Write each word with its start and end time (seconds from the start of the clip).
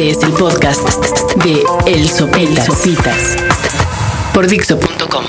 Este 0.00 0.18
es 0.18 0.24
el 0.24 0.32
podcast 0.32 0.80
de 1.44 1.62
El 1.86 2.08
Sopitas. 2.08 3.36
Por 4.32 4.46
Dixo.com. 4.46 5.24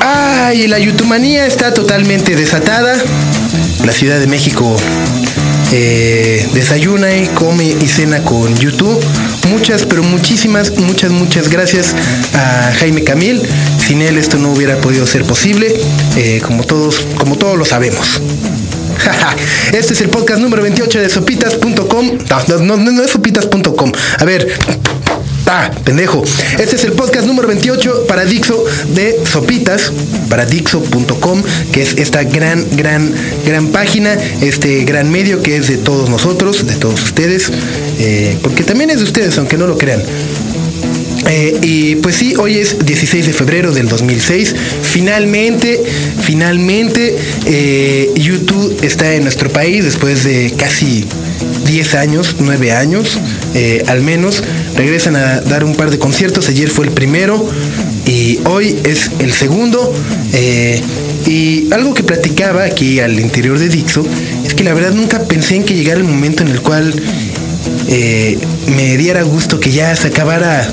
Ay, 0.00 0.66
la 0.66 0.78
yutumanía 0.78 1.44
está 1.44 1.74
totalmente 1.74 2.34
desatada. 2.34 2.96
La 3.84 3.92
Ciudad 3.92 4.18
de 4.18 4.26
México 4.28 4.78
eh, 5.72 6.48
desayuna 6.54 7.14
y 7.14 7.26
come 7.26 7.66
y 7.66 7.86
cena 7.86 8.22
con 8.22 8.56
YouTube. 8.56 8.98
Muchas, 9.50 9.84
pero 9.84 10.02
muchísimas, 10.02 10.74
muchas, 10.78 11.10
muchas 11.10 11.50
gracias 11.50 11.94
a 12.32 12.72
Jaime 12.78 13.04
Camil. 13.04 13.42
Sin 13.78 14.00
él 14.00 14.16
esto 14.16 14.38
no 14.38 14.52
hubiera 14.52 14.78
podido 14.78 15.06
ser 15.06 15.24
posible, 15.24 15.78
eh, 16.16 16.40
como 16.42 16.64
todos, 16.64 17.04
como 17.18 17.36
todos 17.36 17.58
lo 17.58 17.66
sabemos. 17.66 18.22
este 19.72 19.92
es 19.92 20.00
el 20.00 20.08
podcast 20.08 20.40
número 20.40 20.62
28 20.62 21.00
de 21.00 21.08
sopitas.com. 21.08 22.18
No, 22.62 22.76
no, 22.76 23.02
es 23.02 23.10
sopitas.com. 23.10 23.92
A 24.18 24.24
ver, 24.24 24.48
Ah, 25.48 25.70
pendejo. 25.84 26.24
Este 26.58 26.74
es 26.74 26.82
el 26.82 26.92
podcast 26.92 27.24
número 27.24 27.46
28 27.46 28.06
para 28.08 28.24
Dixo 28.24 28.64
de 28.88 29.20
Sopitas, 29.24 29.92
para 30.28 30.44
Dixo.com, 30.44 31.40
que 31.70 31.82
es 31.82 31.94
esta 31.98 32.24
gran, 32.24 32.66
gran, 32.72 33.14
gran 33.44 33.68
página, 33.68 34.18
este 34.40 34.82
gran 34.82 35.08
medio 35.08 35.44
que 35.44 35.56
es 35.56 35.68
de 35.68 35.76
todos 35.76 36.10
nosotros, 36.10 36.66
de 36.66 36.74
todos 36.74 37.00
ustedes, 37.00 37.52
eh, 38.00 38.36
porque 38.42 38.64
también 38.64 38.90
es 38.90 38.98
de 38.98 39.04
ustedes, 39.04 39.38
aunque 39.38 39.56
no 39.56 39.68
lo 39.68 39.78
crean. 39.78 40.02
Eh, 41.28 41.58
y 41.62 41.96
pues 41.96 42.16
sí, 42.16 42.34
hoy 42.36 42.58
es 42.58 42.84
16 42.84 43.26
de 43.26 43.32
febrero 43.32 43.72
del 43.72 43.88
2006. 43.88 44.54
Finalmente, 44.82 45.82
finalmente, 46.20 47.16
eh, 47.46 48.12
YouTube 48.14 48.76
está 48.82 49.12
en 49.14 49.24
nuestro 49.24 49.50
país 49.50 49.84
después 49.84 50.24
de 50.24 50.52
casi 50.56 51.04
10 51.66 51.94
años, 51.94 52.36
9 52.38 52.72
años, 52.72 53.18
eh, 53.54 53.82
al 53.88 54.02
menos. 54.02 54.42
Regresan 54.76 55.16
a 55.16 55.40
dar 55.40 55.64
un 55.64 55.74
par 55.74 55.90
de 55.90 55.98
conciertos. 55.98 56.48
Ayer 56.48 56.70
fue 56.70 56.86
el 56.86 56.92
primero 56.92 57.48
y 58.06 58.38
hoy 58.44 58.76
es 58.84 59.10
el 59.18 59.32
segundo. 59.32 59.92
y 61.26 61.66
algo 61.72 61.92
que 61.92 62.04
platicaba 62.04 62.62
aquí 62.62 63.00
al 63.00 63.18
interior 63.18 63.58
de 63.58 63.68
Dixo 63.68 64.06
es 64.44 64.54
que 64.54 64.62
la 64.62 64.74
verdad 64.74 64.92
nunca 64.92 65.24
pensé 65.24 65.56
en 65.56 65.64
que 65.64 65.74
llegara 65.74 65.98
el 65.98 66.04
momento 66.04 66.44
en 66.44 66.50
el 66.50 66.60
cual 66.60 66.94
me 67.88 68.96
diera 68.96 69.22
gusto 69.22 69.58
que 69.58 69.72
ya 69.72 69.96
se 69.96 70.08
acabara 70.08 70.70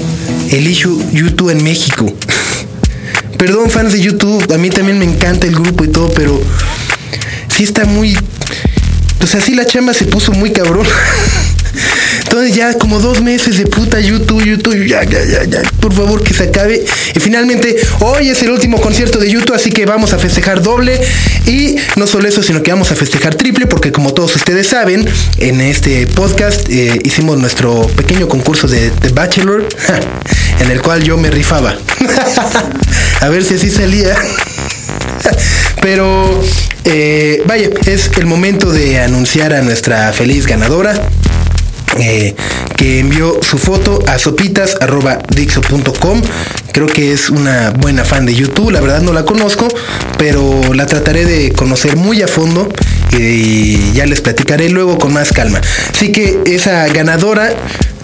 el 0.52 0.68
issue 0.68 1.04
YouTube 1.12 1.50
en 1.50 1.64
México. 1.64 2.06
Perdón, 3.38 3.70
fans 3.70 3.94
de 3.94 4.02
YouTube, 4.02 4.52
a 4.54 4.58
mí 4.58 4.70
también 4.70 5.00
me 5.00 5.06
encanta 5.06 5.48
el 5.48 5.56
grupo 5.56 5.84
y 5.84 5.88
todo, 5.90 6.12
pero 6.14 6.42
sí 7.50 7.64
está 7.64 7.86
muy. 7.86 8.18
O 9.22 9.28
sea, 9.28 9.42
sí 9.42 9.54
la 9.56 9.66
chamba 9.66 9.94
se 9.94 10.06
puso 10.06 10.32
muy 10.32 10.52
cabrón. 10.52 10.86
Entonces 12.34 12.56
ya 12.56 12.74
como 12.80 13.00
dos 13.00 13.22
meses 13.22 13.60
de 13.60 13.68
puta 13.68 14.00
YouTube, 14.00 14.44
YouTube, 14.44 14.88
ya, 14.88 15.04
ya, 15.04 15.24
ya, 15.24 15.44
ya, 15.44 15.62
por 15.80 15.94
favor 15.94 16.24
que 16.24 16.34
se 16.34 16.46
acabe. 16.46 16.84
Y 17.14 17.20
finalmente, 17.20 17.76
hoy 18.00 18.30
es 18.30 18.42
el 18.42 18.50
último 18.50 18.82
concierto 18.82 19.20
de 19.20 19.30
YouTube, 19.30 19.54
así 19.54 19.70
que 19.70 19.86
vamos 19.86 20.14
a 20.14 20.18
festejar 20.18 20.64
doble. 20.64 21.00
Y 21.46 21.76
no 21.96 22.08
solo 22.08 22.28
eso, 22.28 22.42
sino 22.42 22.64
que 22.64 22.72
vamos 22.72 22.92
a 22.92 22.96
festejar 22.96 23.36
triple, 23.36 23.68
porque 23.68 23.92
como 23.92 24.16
todos 24.16 24.36
ustedes 24.36 24.66
saben, 24.66 25.08
en 25.38 25.62
este 25.62 26.08
podcast 26.08 26.68
eh, 26.70 27.00
hicimos 27.04 27.38
nuestro 27.38 27.86
pequeño 27.90 28.28
concurso 28.28 28.68
de, 28.68 28.90
de 28.90 29.10
Bachelor, 29.10 29.70
en 30.60 30.72
el 30.72 30.82
cual 30.82 31.04
yo 31.04 31.18
me 31.18 31.30
rifaba. 31.30 31.78
a 33.22 33.30
ver 33.30 33.44
si 33.44 33.54
así 33.54 33.70
salía. 33.70 34.16
Pero 35.84 36.42
eh, 36.84 37.44
vaya, 37.46 37.70
es 37.86 38.10
el 38.18 38.26
momento 38.26 38.72
de 38.72 39.02
anunciar 39.02 39.54
a 39.54 39.62
nuestra 39.62 40.12
feliz 40.14 40.48
ganadora. 40.48 41.00
Eh, 42.00 42.36
que 42.76 43.00
envió 43.00 43.40
su 43.42 43.58
foto 43.58 44.04
a 44.08 44.18
sopitas.dixo.com. 44.18 46.22
Creo 46.72 46.88
que 46.88 47.14
es 47.14 47.30
una 47.30 47.70
buena 47.70 48.04
fan 48.04 48.26
de 48.26 48.34
YouTube, 48.34 48.72
la 48.72 48.82
verdad 48.82 49.02
no 49.02 49.14
la 49.14 49.26
conozco, 49.26 49.68
pero 50.18 50.74
la 50.74 50.88
trataré 50.88 51.26
de 51.26 51.54
conocer 51.54 51.96
muy 51.96 52.24
a 52.24 52.28
fondo 52.28 52.68
y 53.12 53.92
ya 53.94 54.08
les 54.08 54.22
platicaré 54.22 54.70
luego 54.70 54.98
con 54.98 55.14
más 55.14 55.32
calma. 55.32 55.62
Así 55.94 56.12
que 56.12 56.40
esa 56.46 56.88
ganadora, 56.88 57.54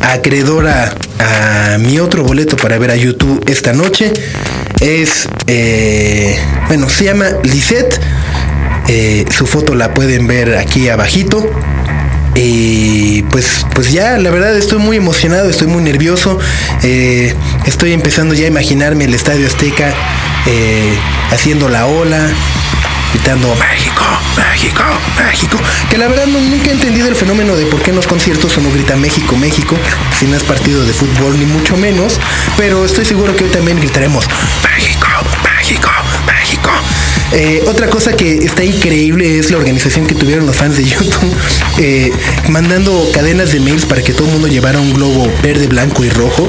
acreedora 0.04 0.94
a 1.20 1.78
mi 1.80 2.00
otro 2.00 2.24
boleto 2.24 2.58
para 2.58 2.78
ver 2.78 2.92
a 2.92 2.96
YouTube 2.96 3.44
esta 3.48 3.74
noche, 3.74 4.14
es, 4.80 5.28
eh, 5.48 6.38
bueno, 6.68 6.90
se 6.90 7.06
llama 7.06 7.26
Lisette. 7.44 8.00
Eh, 8.88 9.26
su 9.30 9.46
foto 9.46 9.76
la 9.76 9.94
pueden 9.94 10.26
ver 10.26 10.58
aquí 10.58 10.90
abajito. 10.90 11.48
Y 12.36 13.24
pues, 13.24 13.66
pues 13.74 13.92
ya, 13.92 14.18
la 14.18 14.30
verdad 14.30 14.56
estoy 14.56 14.80
muy 14.80 14.98
emocionado, 14.98 15.50
estoy 15.50 15.68
muy 15.68 15.84
nervioso. 15.84 16.40
Eh, 16.84 17.36
estoy 17.66 17.94
empezando 17.94 18.34
ya 18.34 18.46
a 18.46 18.48
imaginarme 18.48 19.06
el 19.06 19.14
Estadio 19.14 19.48
Azteca 19.48 19.94
eh, 20.46 20.98
haciendo 21.32 21.70
la 21.70 21.86
ola, 21.88 22.30
gritando 23.14 23.56
México, 23.56 24.04
México, 24.38 24.84
México. 25.18 25.58
Que 25.90 25.98
la 25.98 26.08
verdad 26.08 26.28
nunca 26.28 26.70
he 26.70 26.74
entendido 26.74 27.08
el 27.08 27.16
fenómeno 27.16 27.56
de 27.56 27.66
por 27.66 27.82
qué 27.82 27.90
en 27.90 27.98
los 27.98 28.08
conciertos 28.08 28.56
uno 28.58 28.72
grita 28.72 28.96
México, 28.96 29.36
México, 29.36 29.76
si 30.18 30.26
no 30.26 30.38
es 30.38 30.44
partido 30.44 30.86
de 30.86 30.94
fútbol 30.94 31.38
ni 31.38 31.46
mucho 31.46 31.76
menos. 31.78 32.20
Pero 32.58 32.86
estoy 32.86 33.06
seguro 33.06 33.36
que 33.36 33.46
hoy 33.46 33.50
también 33.50 33.80
gritaremos 33.80 34.26
México, 34.64 35.08
México. 35.58 35.99
Eh, 37.32 37.64
otra 37.68 37.88
cosa 37.88 38.14
que 38.14 38.38
está 38.38 38.64
increíble 38.64 39.38
es 39.38 39.52
la 39.52 39.58
organización 39.58 40.08
que 40.08 40.16
tuvieron 40.16 40.48
los 40.48 40.56
fans 40.56 40.78
de 40.78 40.84
YouTube, 40.84 41.34
eh, 41.78 42.12
mandando 42.50 43.10
cadenas 43.14 43.52
de 43.52 43.60
mails 43.60 43.86
para 43.86 44.02
que 44.02 44.14
todo 44.14 44.28
el 44.28 44.34
mundo 44.34 44.48
llevara 44.48 44.80
un 44.80 44.94
globo 44.94 45.32
verde, 45.44 45.68
blanco 45.68 46.04
y 46.04 46.10
rojo. 46.10 46.48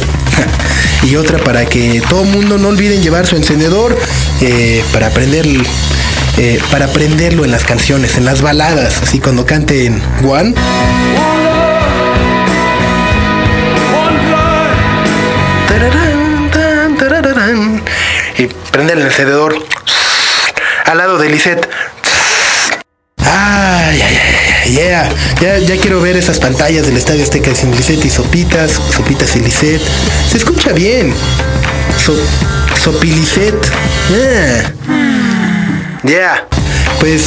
y 1.02 1.16
otra 1.16 1.38
para 1.38 1.66
que 1.66 2.02
todo 2.08 2.22
el 2.22 2.30
mundo 2.30 2.58
no 2.58 2.68
olviden 2.68 3.02
llevar 3.02 3.26
su 3.26 3.36
encendedor 3.36 3.98
eh, 4.40 4.82
para 4.92 5.10
prender 5.10 5.46
para 6.70 6.90
prenderlo 6.90 7.44
en 7.44 7.50
las 7.50 7.64
canciones, 7.64 8.16
en 8.16 8.24
las 8.24 8.40
baladas, 8.40 9.02
así 9.02 9.18
cuando 9.18 9.44
canten 9.44 10.02
One. 10.26 10.54
Y 18.38 18.46
prender 18.70 18.96
el 18.96 19.04
encendedor 19.04 19.54
al 20.90 20.98
lado 20.98 21.18
de 21.18 21.28
Lisette. 21.28 21.68
Ay, 23.18 24.00
ay, 24.02 24.18
ay, 24.64 24.72
yeah. 24.72 25.08
Ya, 25.40 25.58
ya 25.58 25.76
quiero 25.80 26.00
ver 26.00 26.16
esas 26.16 26.40
pantallas 26.40 26.84
del 26.84 26.96
Estadio 26.96 27.22
Azteca 27.22 27.54
sin 27.54 27.70
Lisette 27.76 28.04
y 28.04 28.10
Sopitas, 28.10 28.72
Sopitas 28.90 29.36
y 29.36 29.40
Lisette. 29.40 29.82
Se 30.30 30.38
escucha 30.38 30.72
bien. 30.72 31.14
So, 32.04 32.16
Sopilisette. 32.82 33.70
Yeah. 34.08 34.74
Yeah. 36.02 36.48
Pues 36.98 37.22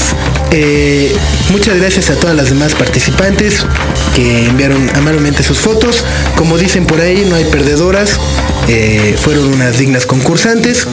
eh, 0.52 1.16
muchas 1.50 1.78
gracias 1.78 2.10
a 2.10 2.16
todas 2.16 2.36
las 2.36 2.50
demás 2.50 2.74
participantes 2.76 3.66
que 4.14 4.48
enviaron 4.48 4.90
amablemente 4.96 5.42
sus 5.42 5.60
fotos. 5.60 6.04
Como 6.36 6.58
dicen 6.58 6.86
por 6.86 7.00
ahí, 7.00 7.26
no 7.30 7.36
hay 7.36 7.46
perdedoras. 7.46 8.20
Eh, 8.68 9.16
fueron 9.18 9.46
unas 9.46 9.78
dignas 9.78 10.06
concursantes. 10.06 10.86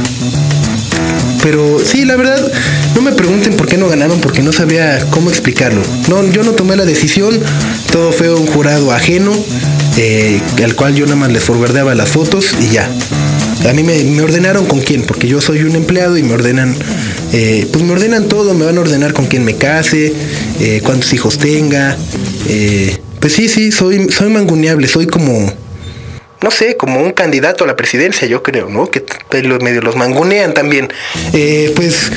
Pero 1.42 1.78
sí, 1.82 2.04
la 2.04 2.16
verdad, 2.16 2.40
no 2.94 3.02
me 3.02 3.12
pregunten 3.12 3.54
por 3.56 3.66
qué 3.66 3.78
no 3.78 3.88
ganaron, 3.88 4.20
porque 4.20 4.42
no 4.42 4.52
sabía 4.52 4.98
cómo 5.10 5.30
explicarlo. 5.30 5.82
No, 6.08 6.24
yo 6.30 6.42
no 6.42 6.52
tomé 6.52 6.76
la 6.76 6.84
decisión, 6.84 7.38
todo 7.90 8.12
fue 8.12 8.32
un 8.32 8.46
jurado 8.46 8.92
ajeno, 8.92 9.32
eh, 9.96 10.40
al 10.62 10.74
cual 10.74 10.94
yo 10.94 11.06
nada 11.06 11.16
más 11.16 11.32
les 11.32 11.42
forwardaba 11.42 11.94
las 11.94 12.10
fotos 12.10 12.54
y 12.60 12.74
ya. 12.74 12.88
A 13.68 13.72
mí 13.72 13.82
me, 13.82 14.20
ordenaron 14.22 14.66
con 14.66 14.80
quién, 14.80 15.02
porque 15.02 15.28
yo 15.28 15.40
soy 15.40 15.62
un 15.62 15.76
empleado 15.76 16.16
y 16.16 16.22
me 16.22 16.34
ordenan, 16.34 16.74
eh, 17.32 17.66
pues 17.72 17.84
me 17.84 17.92
ordenan 17.92 18.28
todo, 18.28 18.54
me 18.54 18.66
van 18.66 18.76
a 18.76 18.80
ordenar 18.80 19.12
con 19.12 19.26
quién 19.26 19.44
me 19.44 19.56
case, 19.56 20.12
eh, 20.60 20.80
cuántos 20.84 21.12
hijos 21.12 21.38
tenga. 21.38 21.96
pues 23.18 23.32
sí, 23.32 23.48
sí, 23.48 23.72
soy, 23.72 24.08
soy 24.10 24.28
manguneable, 24.28 24.88
soy 24.88 25.06
como 25.06 25.53
no 26.42 26.51
sé, 26.51 26.77
como 26.77 27.01
un 27.01 27.13
candidato 27.13 27.65
a 27.65 27.66
la 27.66 27.77
presidencia, 27.77 28.27
yo 28.27 28.42
creo, 28.42 28.69
¿no? 28.69 28.91
Que 28.91 29.04
los 29.42 29.63
medios 29.63 29.84
los 29.84 29.97
mangonean 29.97 30.54
también. 30.54 30.89
Eh, 31.33 31.72
pues 31.77 32.10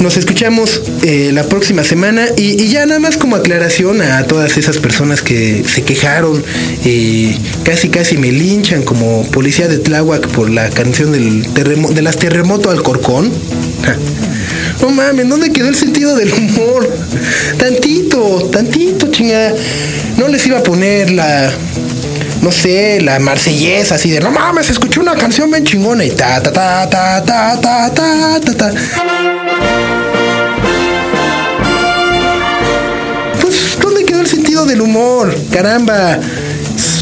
nos 0.00 0.16
escuchamos 0.16 0.82
eh, 1.02 1.30
la 1.32 1.44
próxima 1.44 1.84
semana 1.84 2.26
y, 2.36 2.68
ya 2.68 2.84
nada 2.84 3.00
más 3.00 3.16
como 3.16 3.36
aclaración 3.36 4.02
a 4.02 4.24
todas 4.24 4.56
esas 4.56 4.78
personas 4.78 5.22
que 5.22 5.64
se 5.64 5.82
quejaron, 5.82 6.44
y 6.84 7.34
casi 7.64 7.88
casi 7.88 8.18
me 8.18 8.32
linchan 8.32 8.82
como 8.82 9.24
policía 9.30 9.68
de 9.68 9.78
Tláhuac 9.78 10.28
por 10.28 10.50
la 10.50 10.68
canción 10.70 11.12
del 11.12 11.54
de 11.54 12.02
las 12.02 12.16
terremoto 12.16 12.70
al 12.70 12.82
corcón. 12.82 13.32
No 14.82 14.90
mames, 14.90 15.26
¿dónde 15.28 15.50
quedó 15.50 15.68
el 15.68 15.76
sentido 15.76 16.14
del 16.14 16.30
humor? 16.32 16.86
Tantito, 17.56 18.50
tantito, 18.50 19.10
chingada. 19.10 19.54
No 20.18 20.28
les 20.28 20.46
iba 20.46 20.58
a 20.58 20.62
poner 20.62 21.10
la 21.10 21.50
no 22.44 22.52
sé, 22.52 23.00
la 23.00 23.18
marsellesa, 23.20 23.94
así 23.94 24.10
de, 24.10 24.20
no 24.20 24.30
mames, 24.30 24.68
escuché 24.68 25.00
una 25.00 25.14
canción 25.14 25.50
bien 25.50 25.64
chingona 25.64 26.04
y 26.04 26.10
ta, 26.10 26.42
ta, 26.42 26.52
ta, 26.52 26.90
ta, 26.90 27.24
ta, 27.24 27.58
ta, 27.58 27.94
ta, 27.94 28.38
ta, 28.38 28.54
ta. 28.54 28.74
Pues, 33.40 33.78
¿dónde 33.80 34.04
quedó 34.04 34.20
el 34.20 34.26
sentido 34.26 34.66
del 34.66 34.82
humor, 34.82 35.34
caramba. 35.50 36.20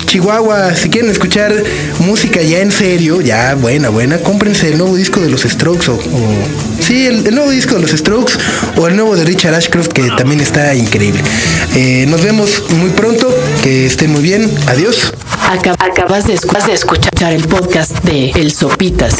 Chihuahua, 0.06 0.76
si 0.76 0.90
quieren 0.90 1.10
escuchar 1.10 1.54
música 2.00 2.42
ya 2.42 2.58
en 2.58 2.70
serio, 2.70 3.22
ya 3.22 3.54
buena, 3.54 3.88
buena, 3.88 4.18
cómprense 4.18 4.68
el 4.68 4.76
nuevo 4.76 4.94
disco 4.94 5.20
de 5.20 5.30
los 5.30 5.40
Strokes 5.40 5.88
o, 5.90 5.98
sí, 6.80 7.06
el, 7.06 7.26
el 7.26 7.34
nuevo 7.34 7.50
disco 7.50 7.76
de 7.76 7.80
los 7.80 7.92
Strokes 7.92 8.34
o 8.76 8.86
el 8.86 8.94
nuevo 8.94 9.16
de 9.16 9.24
Richard 9.24 9.54
Ashcroft 9.54 9.88
que 9.88 10.02
también 10.18 10.40
está 10.40 10.74
increíble. 10.74 11.22
Eh, 11.74 12.04
nos 12.08 12.22
vemos 12.22 12.62
muy 12.78 12.90
pronto, 12.90 13.34
que 13.62 13.86
estén 13.86 14.12
muy 14.12 14.20
bien, 14.20 14.50
adiós. 14.66 15.14
Acab- 15.52 15.76
acabas 15.78 16.26
de, 16.26 16.34
escu- 16.34 16.64
de 16.64 16.72
escuchar 16.72 17.32
el 17.32 17.46
podcast 17.46 17.92
de 18.04 18.30
El 18.30 18.52
Sopitas 18.52 19.16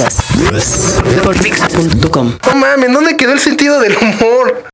por 1.23 1.39
Dixo.com. 1.39 2.39
No 2.47 2.55
mames, 2.59 2.93
¿dónde 2.93 3.17
quedó 3.17 3.33
el 3.33 3.41
sentido 3.41 3.79
del 3.81 3.95
humor? 3.97 4.65